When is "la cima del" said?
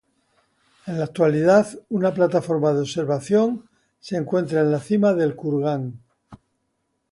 4.71-5.35